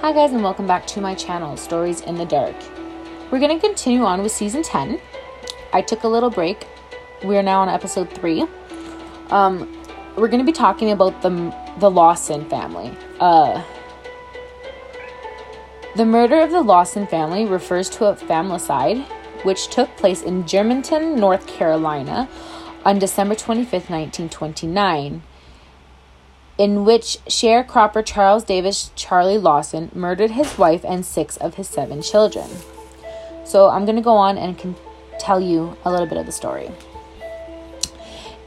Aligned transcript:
Hi, 0.00 0.12
guys, 0.12 0.30
and 0.30 0.44
welcome 0.44 0.68
back 0.68 0.86
to 0.86 1.00
my 1.00 1.16
channel, 1.16 1.56
Stories 1.56 2.02
in 2.02 2.14
the 2.14 2.24
Dark. 2.24 2.54
We're 3.32 3.40
going 3.40 3.58
to 3.58 3.66
continue 3.66 4.04
on 4.04 4.22
with 4.22 4.30
season 4.30 4.62
10. 4.62 5.00
I 5.72 5.82
took 5.82 6.04
a 6.04 6.08
little 6.08 6.30
break. 6.30 6.68
We 7.24 7.36
are 7.36 7.42
now 7.42 7.62
on 7.62 7.68
episode 7.68 8.08
3. 8.12 8.46
Um, 9.30 9.84
we're 10.16 10.28
going 10.28 10.38
to 10.38 10.46
be 10.46 10.52
talking 10.52 10.92
about 10.92 11.20
the, 11.20 11.52
the 11.80 11.90
Lawson 11.90 12.48
family. 12.48 12.96
Uh, 13.18 13.64
the 15.96 16.06
murder 16.06 16.38
of 16.38 16.52
the 16.52 16.62
Lawson 16.62 17.04
family 17.08 17.44
refers 17.44 17.90
to 17.90 18.04
a 18.04 18.14
familicide 18.14 19.04
which 19.44 19.66
took 19.66 19.88
place 19.96 20.22
in 20.22 20.46
Germantown, 20.46 21.16
North 21.16 21.48
Carolina 21.48 22.28
on 22.84 23.00
December 23.00 23.34
25th, 23.34 23.90
1929 23.90 25.24
in 26.58 26.84
which 26.84 27.18
sharecropper 27.26 28.04
Charles 28.04 28.42
Davis 28.42 28.90
Charlie 28.96 29.38
Lawson 29.38 29.90
murdered 29.94 30.32
his 30.32 30.58
wife 30.58 30.84
and 30.84 31.06
six 31.06 31.36
of 31.36 31.54
his 31.54 31.68
seven 31.68 32.02
children. 32.02 32.50
So 33.44 33.68
I'm 33.68 33.84
going 33.84 33.96
to 33.96 34.02
go 34.02 34.16
on 34.16 34.36
and 34.36 34.58
can 34.58 34.74
tell 35.18 35.40
you 35.40 35.76
a 35.84 35.90
little 35.90 36.06
bit 36.06 36.18
of 36.18 36.26
the 36.26 36.32
story. 36.32 36.70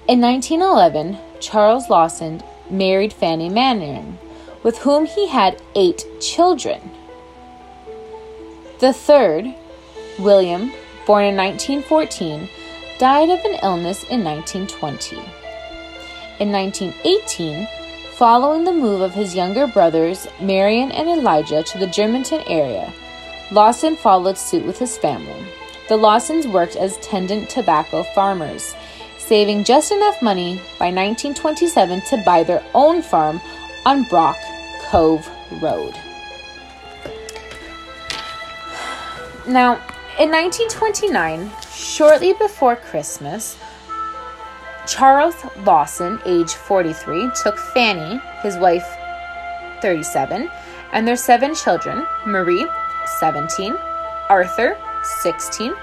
In 0.08 0.20
1911, 0.20 1.18
Charles 1.40 1.90
Lawson 1.90 2.44
married 2.70 3.14
Fanny 3.14 3.50
Mannering, 3.50 4.18
with 4.62 4.80
whom 4.80 5.06
he 5.06 5.28
had 5.28 5.62
eight 5.76 6.06
children. 6.20 6.92
The 8.80 8.94
third, 8.94 9.54
William, 10.20 10.72
born 11.06 11.26
in 11.26 11.38
1914, 11.38 12.50
died 13.00 13.30
of 13.30 13.40
an 13.46 13.60
illness 13.64 14.04
in 14.04 14.24
1920. 14.24 15.16
In 16.40 16.52
1918, 16.52 17.68
Following 18.22 18.66
the 18.66 18.72
move 18.72 19.02
of 19.02 19.16
his 19.16 19.34
younger 19.34 19.66
brothers, 19.66 20.28
Marion 20.40 20.92
and 20.92 21.10
Elijah, 21.10 21.64
to 21.64 21.80
the 21.80 21.88
Germantown 21.88 22.44
area, 22.46 22.94
Lawson 23.52 23.96
followed 23.96 24.38
suit 24.38 24.64
with 24.64 24.78
his 24.78 24.96
family. 24.96 25.44
The 25.90 25.98
Lawsons 25.98 26.46
worked 26.46 26.76
as 26.76 26.98
tenant 26.98 27.50
tobacco 27.50 28.04
farmers, 28.14 28.76
saving 29.18 29.64
just 29.64 29.92
enough 29.92 30.22
money 30.22 30.58
by 30.78 30.94
1927 30.94 32.02
to 32.10 32.18
buy 32.24 32.44
their 32.44 32.64
own 32.76 33.02
farm 33.02 33.42
on 33.88 34.04
Brook 34.04 34.38
Cove 34.84 35.28
Road. 35.60 35.96
Now, 39.48 39.82
in 40.20 40.30
1929, 40.30 41.50
shortly 41.74 42.34
before 42.34 42.76
Christmas, 42.76 43.58
Charles 44.88 45.36
Lawson, 45.64 46.20
age 46.26 46.54
43, 46.54 47.32
took 47.36 47.58
Fanny, 47.58 48.20
his 48.42 48.58
wife, 48.58 48.86
37, 49.82 50.50
and 50.92 51.08
their 51.08 51.16
seven 51.16 51.56
children 51.56 52.06
Marie, 52.26 52.68
17, 53.20 53.76
Arthur, 54.30 54.78
16, 55.22 55.74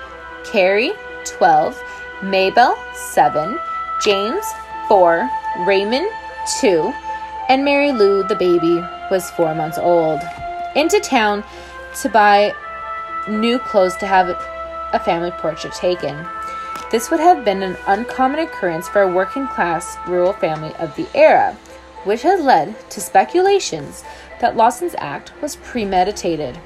Carrie, 0.44 0.92
12, 1.24 1.80
Mabel, 2.22 2.76
7, 3.12 3.58
James, 4.02 4.44
4, 4.88 5.28
Raymond, 5.60 6.08
2, 6.60 6.92
and 7.48 7.64
Mary 7.64 7.92
Lou, 7.92 8.22
the 8.24 8.36
baby, 8.36 8.84
was 9.10 9.30
4 9.30 9.54
months 9.54 9.78
old, 9.78 10.20
into 10.74 11.00
town 11.00 11.44
to 12.02 12.08
buy 12.08 12.52
new 13.28 13.58
clothes 13.58 13.96
to 13.96 14.06
have 14.06 14.28
a 14.92 15.00
family 15.00 15.30
portrait 15.32 15.72
taken. 15.72 16.26
This 16.90 17.10
would 17.10 17.20
have 17.20 17.44
been 17.44 17.62
an 17.62 17.76
uncommon 17.86 18.40
occurrence 18.40 18.88
for 18.88 19.02
a 19.02 19.12
working 19.12 19.46
class 19.46 19.98
rural 20.06 20.32
family 20.32 20.74
of 20.76 20.96
the 20.96 21.06
era, 21.14 21.54
which 22.04 22.22
has 22.22 22.40
led 22.40 22.88
to 22.90 23.00
speculations 23.00 24.04
that 24.40 24.56
Lawson's 24.56 24.94
act 24.96 25.32
was 25.42 25.56
premeditated. 25.56 26.58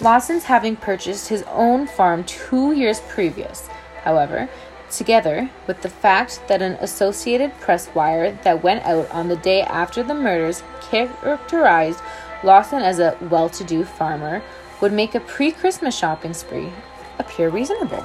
Lawson's 0.00 0.44
having 0.44 0.74
purchased 0.74 1.28
his 1.28 1.44
own 1.44 1.86
farm 1.86 2.24
two 2.24 2.72
years 2.72 3.00
previous, 3.08 3.68
however, 4.02 4.48
together 4.90 5.48
with 5.68 5.82
the 5.82 5.88
fact 5.88 6.40
that 6.48 6.62
an 6.62 6.72
Associated 6.80 7.52
Press 7.60 7.88
wire 7.94 8.32
that 8.42 8.64
went 8.64 8.84
out 8.84 9.08
on 9.12 9.28
the 9.28 9.36
day 9.36 9.62
after 9.62 10.02
the 10.02 10.14
murders 10.14 10.64
characterized 10.80 12.00
Lawson 12.42 12.82
as 12.82 12.98
a 12.98 13.16
well 13.30 13.48
to 13.50 13.62
do 13.62 13.84
farmer, 13.84 14.42
would 14.80 14.92
make 14.92 15.14
a 15.14 15.20
pre 15.20 15.52
Christmas 15.52 15.96
shopping 15.96 16.34
spree 16.34 16.72
appear 17.18 17.50
reasonable. 17.50 18.04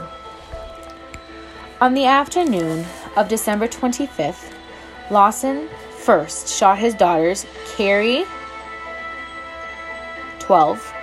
On 1.82 1.94
the 1.94 2.06
afternoon 2.06 2.86
of 3.16 3.28
December 3.28 3.68
25th, 3.68 4.54
Lawson 5.12 5.68
first 5.98 6.48
shot 6.48 6.78
his 6.78 6.94
daughters, 6.94 7.46
Carrie, 7.76 8.26
12, 10.40 10.94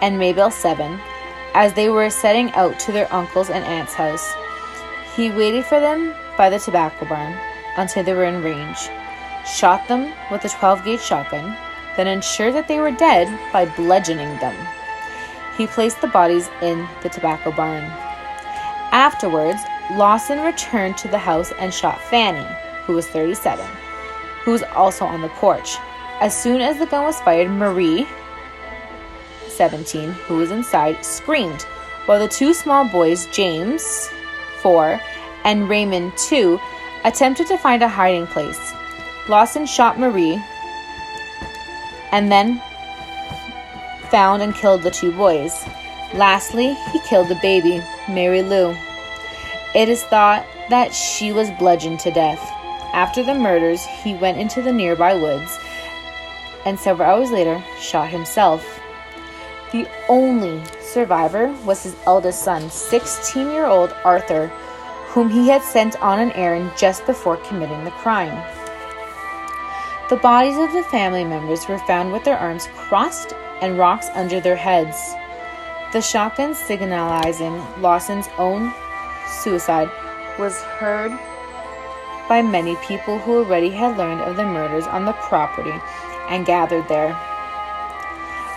and 0.00 0.18
Mabel, 0.18 0.50
7, 0.50 0.98
as 1.54 1.72
they 1.74 1.88
were 1.88 2.10
setting 2.10 2.50
out 2.52 2.78
to 2.80 2.92
their 2.92 3.12
uncle's 3.12 3.50
and 3.50 3.64
aunt's 3.64 3.94
house. 3.94 4.32
He 5.16 5.30
waited 5.30 5.64
for 5.64 5.80
them 5.80 6.14
by 6.36 6.48
the 6.48 6.58
tobacco 6.58 7.06
barn 7.06 7.36
until 7.76 8.04
they 8.04 8.14
were 8.14 8.24
in 8.24 8.42
range, 8.42 8.88
shot 9.46 9.86
them 9.88 10.12
with 10.30 10.44
a 10.44 10.48
12 10.48 10.84
gauge 10.84 11.00
shotgun, 11.00 11.56
then 11.96 12.06
ensured 12.06 12.54
that 12.54 12.68
they 12.68 12.80
were 12.80 12.90
dead 12.90 13.26
by 13.52 13.66
bludgeoning 13.66 14.38
them. 14.38 14.54
He 15.60 15.66
placed 15.66 16.00
the 16.00 16.06
bodies 16.06 16.48
in 16.62 16.88
the 17.02 17.10
tobacco 17.10 17.52
barn. 17.52 17.84
Afterwards, 18.92 19.60
Lawson 19.92 20.40
returned 20.40 20.96
to 20.96 21.08
the 21.08 21.18
house 21.18 21.52
and 21.58 21.74
shot 21.74 22.00
Fanny, 22.00 22.46
who 22.86 22.94
was 22.94 23.06
37, 23.08 23.62
who 24.42 24.52
was 24.52 24.62
also 24.74 25.04
on 25.04 25.20
the 25.20 25.28
porch. 25.28 25.76
As 26.22 26.34
soon 26.34 26.62
as 26.62 26.78
the 26.78 26.86
gun 26.86 27.04
was 27.04 27.20
fired, 27.20 27.50
Marie, 27.50 28.08
17, 29.48 30.12
who 30.12 30.36
was 30.36 30.50
inside, 30.50 31.04
screamed, 31.04 31.60
while 32.06 32.20
the 32.20 32.26
two 32.26 32.54
small 32.54 32.88
boys, 32.88 33.26
James, 33.26 34.08
4, 34.62 34.98
and 35.44 35.68
Raymond, 35.68 36.16
2, 36.16 36.58
attempted 37.04 37.48
to 37.48 37.58
find 37.58 37.82
a 37.82 37.88
hiding 37.88 38.26
place. 38.26 38.72
Lawson 39.28 39.66
shot 39.66 39.98
Marie 39.98 40.42
and 42.12 42.32
then 42.32 42.62
found 44.10 44.42
and 44.42 44.54
killed 44.54 44.82
the 44.82 44.90
two 44.90 45.12
boys. 45.12 45.64
Lastly, 46.14 46.74
he 46.92 47.00
killed 47.00 47.28
the 47.28 47.38
baby, 47.42 47.82
Mary 48.08 48.42
Lou. 48.42 48.76
It 49.74 49.88
is 49.88 50.02
thought 50.04 50.44
that 50.68 50.92
she 50.94 51.32
was 51.32 51.50
bludgeoned 51.52 52.00
to 52.00 52.10
death. 52.10 52.40
After 52.92 53.22
the 53.22 53.34
murders, 53.34 53.84
he 53.84 54.14
went 54.14 54.38
into 54.38 54.62
the 54.62 54.72
nearby 54.72 55.14
woods 55.14 55.58
and 56.64 56.78
several 56.78 57.08
hours 57.08 57.30
later 57.30 57.62
shot 57.78 58.08
himself. 58.08 58.80
The 59.72 59.88
only 60.08 60.62
survivor 60.80 61.52
was 61.64 61.82
his 61.82 61.96
eldest 62.06 62.42
son, 62.42 62.70
16 62.70 63.50
year 63.50 63.66
old 63.66 63.94
Arthur, 64.04 64.48
whom 65.08 65.30
he 65.30 65.48
had 65.48 65.62
sent 65.62 66.00
on 66.02 66.18
an 66.18 66.32
errand 66.32 66.72
just 66.76 67.06
before 67.06 67.36
committing 67.38 67.84
the 67.84 67.90
crime. 67.92 68.42
The 70.10 70.16
bodies 70.16 70.58
of 70.58 70.72
the 70.72 70.82
family 70.82 71.22
members 71.22 71.68
were 71.68 71.78
found 71.78 72.10
with 72.10 72.24
their 72.24 72.36
arms 72.36 72.66
crossed 72.74 73.32
and 73.62 73.78
rocks 73.78 74.08
under 74.14 74.40
their 74.40 74.56
heads. 74.56 75.14
The 75.92 76.00
shotgun 76.00 76.52
signalizing 76.52 77.62
Lawson's 77.80 78.28
own 78.36 78.74
suicide 79.28 79.88
was 80.36 80.60
heard 80.62 81.12
by 82.28 82.42
many 82.42 82.74
people 82.88 83.20
who 83.20 83.36
already 83.36 83.70
had 83.70 83.96
learned 83.96 84.22
of 84.22 84.34
the 84.34 84.44
murders 84.44 84.88
on 84.88 85.04
the 85.04 85.12
property 85.12 85.80
and 86.28 86.44
gathered 86.44 86.88
there. 86.88 87.16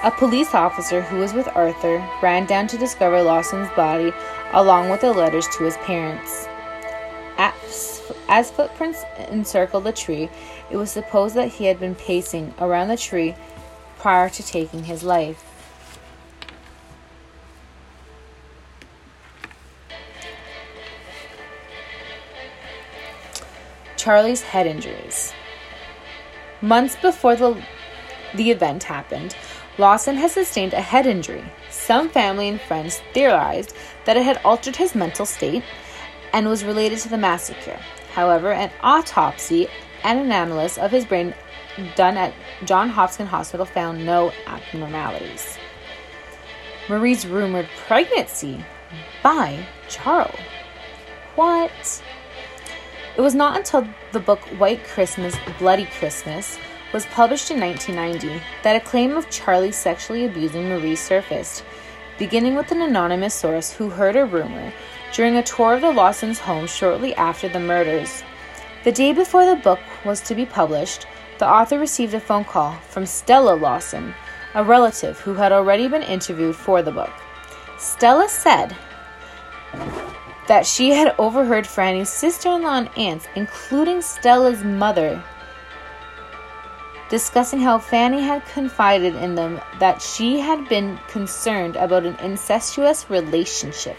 A 0.03 0.09
police 0.09 0.55
officer 0.55 1.01
who 1.01 1.17
was 1.17 1.33
with 1.33 1.55
Arthur 1.55 2.03
ran 2.23 2.47
down 2.47 2.65
to 2.69 2.79
discover 2.79 3.21
Lawson's 3.21 3.69
body 3.75 4.11
along 4.53 4.89
with 4.89 5.01
the 5.01 5.13
letters 5.13 5.47
to 5.49 5.65
his 5.65 5.77
parents. 5.77 6.47
As, 7.37 8.51
footprints 8.51 9.03
encircled 9.29 9.83
the 9.83 9.91
tree, 9.91 10.29
it 10.69 10.77
was 10.77 10.91
supposed 10.91 11.35
that 11.35 11.49
he 11.49 11.65
had 11.65 11.79
been 11.79 11.95
pacing 11.95 12.53
around 12.59 12.87
the 12.87 12.97
tree 12.97 13.35
prior 13.99 14.29
to 14.29 14.43
taking 14.43 14.83
his 14.83 15.03
life. 15.03 15.43
Charlie's 23.97 24.41
head 24.41 24.67
injuries. 24.67 25.33
Months 26.61 26.97
before 27.01 27.37
the, 27.37 27.63
the 28.35 28.51
event 28.51 28.83
happened, 28.83 29.35
Lawson 29.77 30.15
had 30.15 30.29
sustained 30.29 30.73
a 30.73 30.81
head 30.81 31.05
injury. 31.05 31.43
Some 31.71 32.09
family 32.09 32.49
and 32.49 32.59
friends 32.59 33.01
theorized 33.13 33.73
that 34.05 34.17
it 34.17 34.23
had 34.23 34.41
altered 34.43 34.75
his 34.75 34.93
mental 34.93 35.25
state 35.25 35.63
and 36.33 36.47
was 36.47 36.65
related 36.65 36.99
to 36.99 37.09
the 37.09 37.17
massacre. 37.17 37.79
However, 38.13 38.51
an 38.51 38.71
autopsy 38.81 39.67
and 40.03 40.19
analysis 40.19 40.77
of 40.77 40.91
his 40.91 41.05
brain 41.05 41.33
done 41.95 42.17
at 42.17 42.33
John 42.65 42.89
Hopkins 42.89 43.29
Hospital 43.29 43.65
found 43.65 44.05
no 44.05 44.31
abnormalities. 44.47 45.57
Marie's 46.89 47.25
rumored 47.25 47.69
pregnancy 47.87 48.63
by 49.23 49.65
Charles. 49.87 50.35
What? 51.35 52.03
It 53.15 53.21
was 53.21 53.35
not 53.35 53.57
until 53.57 53.87
the 54.11 54.19
book 54.19 54.39
White 54.59 54.83
Christmas, 54.83 55.35
Bloody 55.59 55.85
Christmas 55.85 56.57
was 56.93 57.05
published 57.07 57.49
in 57.49 57.59
1990 57.59 58.43
that 58.63 58.75
a 58.75 58.85
claim 58.85 59.17
of 59.17 59.29
Charlie 59.29 59.71
sexually 59.71 60.25
abusing 60.25 60.69
Marie 60.69 60.95
surfaced, 60.95 61.63
beginning 62.19 62.55
with 62.55 62.71
an 62.71 62.81
anonymous 62.81 63.33
source 63.33 63.71
who 63.71 63.89
heard 63.89 64.15
a 64.15 64.25
rumor 64.25 64.71
during 65.13 65.37
a 65.37 65.43
tour 65.43 65.75
of 65.75 65.81
the 65.81 65.91
Lawsons' 65.91 66.39
home 66.39 66.65
shortly 66.67 67.15
after 67.15 67.47
the 67.47 67.59
murders. 67.59 68.23
The 68.83 68.91
day 68.91 69.13
before 69.13 69.45
the 69.45 69.55
book 69.55 69.79
was 70.03 70.19
to 70.21 70.35
be 70.35 70.45
published, 70.45 71.05
the 71.37 71.47
author 71.47 71.79
received 71.79 72.13
a 72.15 72.19
phone 72.19 72.43
call 72.43 72.73
from 72.89 73.05
Stella 73.05 73.53
Lawson, 73.53 74.13
a 74.55 74.63
relative 74.63 75.19
who 75.19 75.35
had 75.35 75.51
already 75.51 75.87
been 75.87 76.01
interviewed 76.01 76.55
for 76.55 76.81
the 76.81 76.91
book. 76.91 77.11
Stella 77.77 78.27
said 78.27 78.75
that 80.47 80.65
she 80.65 80.89
had 80.89 81.15
overheard 81.17 81.67
Franny's 81.67 82.09
sister 82.09 82.49
in 82.49 82.63
law 82.63 82.77
and 82.77 82.89
aunts, 82.97 83.27
including 83.35 84.01
Stella's 84.01 84.63
mother, 84.63 85.23
discussing 87.09 87.59
how 87.59 87.77
Fanny 87.77 88.21
had 88.21 88.45
confided 88.47 89.15
in 89.15 89.35
them 89.35 89.61
that 89.79 90.01
she 90.01 90.39
had 90.39 90.67
been 90.67 90.99
concerned 91.07 91.75
about 91.75 92.05
an 92.05 92.15
incestuous 92.15 93.09
relationship 93.09 93.97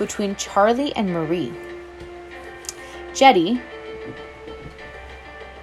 between 0.00 0.34
Charlie 0.34 0.92
and 0.96 1.12
Marie. 1.12 1.52
Jetty, 3.14 3.60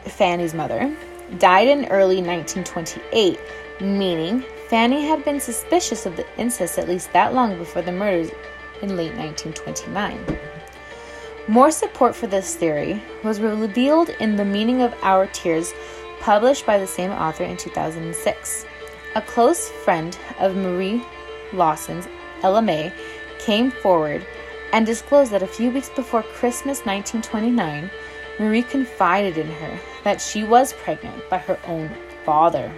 Fanny's 0.06 0.54
mother, 0.54 0.96
died 1.40 1.68
in 1.68 1.88
early 1.88 2.22
1928, 2.22 3.38
meaning 3.82 4.46
Fanny 4.70 5.06
had 5.06 5.26
been 5.26 5.42
suspicious 5.42 6.06
of 6.06 6.16
the 6.16 6.26
incest 6.38 6.80
at 6.80 6.88
least 6.88 7.12
that 7.12 7.34
long 7.34 7.58
before 7.58 7.82
the 7.82 7.92
murders 7.92 8.32
in 8.82 8.96
late 8.96 9.14
1929. 9.16 10.40
More 11.48 11.72
support 11.72 12.16
for 12.16 12.28
this 12.28 12.56
theory 12.56 13.02
was 13.24 13.40
revealed 13.40 14.10
in 14.20 14.36
The 14.36 14.46
Meaning 14.46 14.82
of 14.82 14.94
Our 15.02 15.28
Tears, 15.28 15.74
published 16.20 16.66
by 16.66 16.78
the 16.78 16.88
same 16.88 17.12
author 17.12 17.44
in 17.44 17.58
2006. 17.58 18.66
A 19.16 19.22
close 19.22 19.70
friend 19.70 20.18
of 20.40 20.56
Marie 20.56 21.02
Lawson's, 21.54 22.08
Ella 22.44 22.62
May, 22.62 22.92
came 23.48 23.72
forward 23.72 24.28
and 24.74 24.86
disclosed 24.86 25.32
that 25.32 25.42
a 25.42 25.48
few 25.48 25.72
weeks 25.72 25.88
before 25.96 26.22
Christmas 26.22 26.80
1929, 26.86 27.90
Marie 28.40 28.62
confided 28.62 29.38
in 29.38 29.48
her 29.48 29.80
that 30.04 30.20
she 30.20 30.44
was 30.44 30.74
pregnant 30.74 31.24
by 31.30 31.38
her 31.38 31.58
own 31.66 31.90
father, 32.26 32.70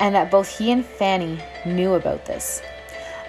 and 0.00 0.14
that 0.14 0.30
both 0.30 0.48
he 0.48 0.72
and 0.72 0.86
Fanny 0.86 1.38
knew 1.66 1.92
about 1.92 2.24
this. 2.24 2.62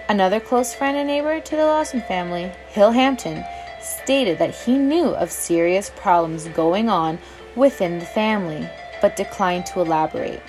Another 0.07 0.39
close 0.39 0.73
friend 0.73 0.95
and 0.95 1.07
neighbor 1.07 1.41
to 1.41 1.55
the 1.57 1.65
Lawson 1.65 1.99
family, 1.99 2.49
Hill 2.69 2.91
Hampton, 2.91 3.43
stated 3.81 4.39
that 4.39 4.55
he 4.55 4.77
knew 4.77 5.09
of 5.09 5.29
serious 5.29 5.91
problems 5.93 6.47
going 6.47 6.87
on 6.87 7.19
within 7.57 7.99
the 7.99 8.05
family, 8.05 8.65
but 9.01 9.17
declined 9.17 9.65
to 9.65 9.81
elaborate. 9.81 10.41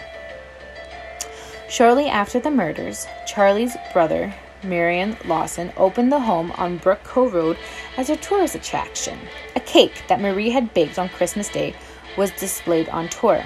Shortly 1.68 2.06
after 2.06 2.38
the 2.38 2.52
murders, 2.52 3.08
Charlie's 3.26 3.76
brother, 3.92 4.32
Marion 4.64 5.16
Lawson, 5.24 5.72
opened 5.76 6.10
the 6.10 6.20
home 6.20 6.52
on 6.52 6.78
Brook 6.78 7.04
Cove 7.04 7.34
Road 7.34 7.58
as 7.96 8.10
a 8.10 8.16
tourist 8.16 8.54
attraction. 8.54 9.18
A 9.54 9.60
cake 9.60 10.04
that 10.08 10.20
Marie 10.20 10.50
had 10.50 10.74
baked 10.74 10.98
on 10.98 11.08
Christmas 11.08 11.48
Day 11.48 11.74
was 12.16 12.30
displayed 12.32 12.88
on 12.88 13.08
tour. 13.08 13.44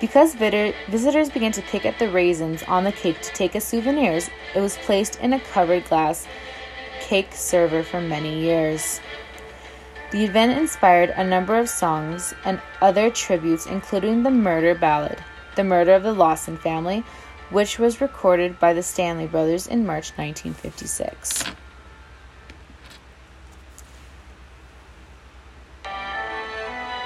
Because 0.00 0.34
visitors 0.34 1.28
began 1.30 1.52
to 1.52 1.62
pick 1.62 1.84
at 1.84 1.98
the 1.98 2.10
raisins 2.10 2.62
on 2.64 2.84
the 2.84 2.92
cake 2.92 3.20
to 3.22 3.32
take 3.32 3.56
as 3.56 3.64
souvenirs, 3.64 4.30
it 4.54 4.60
was 4.60 4.78
placed 4.78 5.18
in 5.20 5.32
a 5.32 5.40
covered 5.40 5.84
glass 5.88 6.26
cake 7.00 7.32
server 7.32 7.82
for 7.82 8.00
many 8.00 8.40
years. 8.40 9.00
The 10.10 10.24
event 10.24 10.58
inspired 10.58 11.10
a 11.10 11.24
number 11.24 11.58
of 11.58 11.68
songs 11.68 12.32
and 12.44 12.62
other 12.80 13.10
tributes, 13.10 13.66
including 13.66 14.22
the 14.22 14.30
murder 14.30 14.74
ballad, 14.74 15.22
The 15.56 15.64
Murder 15.64 15.94
of 15.94 16.02
the 16.02 16.12
Lawson 16.12 16.56
Family, 16.56 17.04
which 17.50 17.78
was 17.78 18.00
recorded 18.00 18.58
by 18.58 18.72
the 18.72 18.82
Stanley 18.82 19.26
Brothers 19.26 19.66
in 19.66 19.86
March 19.86 20.10
1956. 20.16 21.44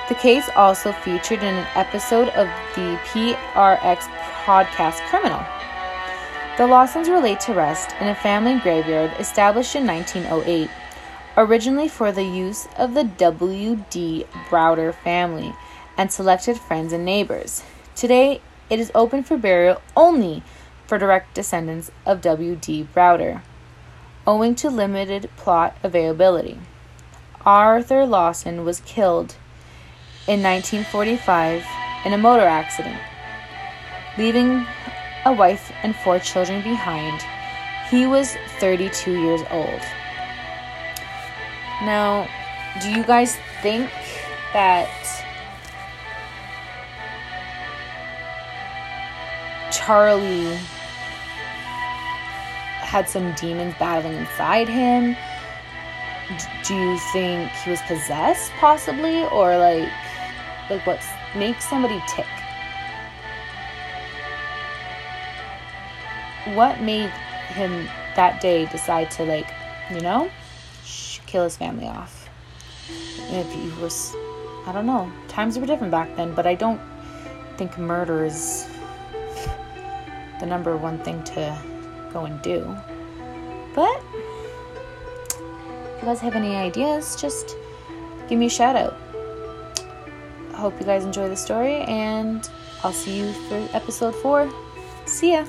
The 0.09 0.15
case 0.17 0.51
also 0.57 0.93
featured 0.93 1.39
in 1.39 1.55
an 1.55 1.67
episode 1.75 2.29
of 2.31 2.47
the 2.75 2.99
PRX 3.07 4.03
podcast 4.45 5.01
Criminal. 5.09 5.43
The 6.59 6.67
Lawsons 6.67 7.09
were 7.09 7.21
laid 7.21 7.41
to 7.41 7.55
rest 7.55 7.95
in 7.99 8.09
a 8.09 8.15
family 8.15 8.59
graveyard 8.59 9.13
established 9.19 9.75
in 9.75 9.87
1908, 9.87 10.69
originally 11.39 11.89
for 11.89 12.13
the 12.13 12.25
use 12.25 12.69
of 12.77 12.93
the 12.93 13.05
W.D. 13.05 14.27
Browder 14.51 14.93
family 14.93 15.55
and 15.97 16.13
selected 16.13 16.59
friends 16.59 16.93
and 16.93 17.07
neighbors. 17.07 17.63
Today, 17.95 18.43
it 18.73 18.81
is 18.81 18.91
open 18.95 19.23
for 19.23 19.37
burial 19.37 19.83
only 19.95 20.43
for 20.87 20.97
direct 20.97 21.35
descendants 21.35 21.91
of 22.07 22.23
W.D. 22.23 22.89
Browder, 22.95 23.43
owing 24.27 24.55
to 24.55 24.71
limited 24.71 25.29
plot 25.37 25.77
availability. 25.83 26.59
Arthur 27.45 28.07
Lawson 28.07 28.65
was 28.65 28.81
killed 28.81 29.35
in 30.27 30.43
1945 30.43 31.67
in 32.07 32.15
a 32.15 32.19
motor 32.19 32.47
accident, 32.47 32.99
leaving 34.17 34.67
a 35.27 35.33
wife 35.35 35.71
and 35.83 35.95
four 35.95 36.19
children 36.19 36.63
behind. 36.63 37.21
He 37.91 38.07
was 38.07 38.35
32 38.59 39.21
years 39.21 39.43
old. 39.51 39.83
Now, 41.83 42.27
do 42.81 42.91
you 42.91 43.05
guys 43.05 43.37
think 43.61 43.91
that 44.55 44.89
Charlie 49.73 50.57
had 52.81 53.09
some 53.09 53.33
demons 53.35 53.75
battling 53.79 54.17
inside 54.19 54.69
him? 54.69 55.17
Do 56.65 56.75
you 56.75 56.99
think 57.13 57.51
he 57.51 57.71
was 57.71 57.83
possessed, 57.83 58.53
possibly, 58.61 59.25
or 59.25 59.57
like 59.57 59.91
like 60.71 60.87
what 60.87 61.03
makes 61.37 61.69
somebody 61.69 62.03
tick. 62.09 62.27
What 66.55 66.81
made 66.81 67.11
him 67.51 67.89
that 68.17 68.41
day 68.41 68.67
decide 68.67 69.11
to 69.13 69.25
like, 69.25 69.53
you 69.91 70.01
know, 70.01 70.31
kill 71.27 71.45
his 71.45 71.57
family 71.57 71.87
off? 71.87 72.29
If 73.31 73.51
he 73.53 73.69
was, 73.81 74.15
I 74.67 74.73
don't 74.73 74.87
know. 74.87 75.11
Times 75.29 75.59
were 75.59 75.67
different 75.67 75.91
back 75.91 76.15
then, 76.17 76.35
but 76.35 76.47
I 76.47 76.55
don't 76.55 76.81
think 77.57 77.79
murder 77.79 78.25
is 78.25 78.67
the 80.43 80.49
number 80.49 80.77
one 80.77 80.99
thing 80.99 81.23
to 81.23 81.57
go 82.13 82.25
and 82.25 82.43
do. 82.43 82.77
But 83.77 84.03
if 85.31 86.03
you 86.03 86.05
guys 86.05 86.19
have 86.19 86.35
any 86.35 86.57
ideas, 86.57 87.15
just 87.15 87.57
give 88.29 88.39
me 88.41 88.47
a 88.47 88.51
shout 88.51 88.75
out 88.75 88.99
I 90.53 90.57
hope 90.59 90.79
you 90.79 90.87
guys 90.87 91.05
enjoy 91.05 91.29
the 91.29 91.37
story, 91.37 91.77
and 91.83 92.49
I'll 92.83 92.93
see 92.93 93.19
you 93.19 93.33
for 93.49 93.69
episode 93.73 94.15
four. 94.17 94.51
See 95.07 95.33
ya! 95.33 95.47